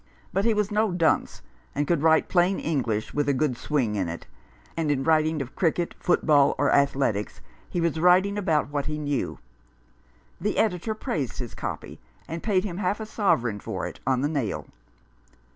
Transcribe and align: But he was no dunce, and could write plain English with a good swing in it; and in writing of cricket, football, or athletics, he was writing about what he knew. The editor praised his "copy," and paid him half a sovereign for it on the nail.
But 0.33 0.45
he 0.45 0.55
was 0.55 0.71
no 0.71 0.89
dunce, 0.89 1.43
and 1.75 1.85
could 1.85 2.01
write 2.01 2.27
plain 2.27 2.59
English 2.59 3.13
with 3.13 3.29
a 3.29 3.35
good 3.35 3.55
swing 3.55 3.93
in 3.93 4.09
it; 4.09 4.25
and 4.75 4.89
in 4.89 5.03
writing 5.03 5.43
of 5.43 5.55
cricket, 5.55 5.93
football, 5.99 6.55
or 6.57 6.71
athletics, 6.71 7.39
he 7.69 7.79
was 7.79 7.99
writing 7.99 8.35
about 8.35 8.69
what 8.71 8.87
he 8.87 8.97
knew. 8.97 9.37
The 10.39 10.57
editor 10.57 10.95
praised 10.95 11.37
his 11.37 11.53
"copy," 11.53 11.99
and 12.27 12.41
paid 12.41 12.63
him 12.63 12.77
half 12.77 12.99
a 12.99 13.05
sovereign 13.05 13.59
for 13.59 13.85
it 13.85 13.99
on 14.07 14.21
the 14.21 14.27
nail. 14.27 14.65